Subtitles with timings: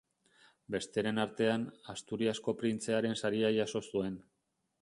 [0.75, 4.19] Besteren artean, Asturiasko Printzearen Saria jaso zuen.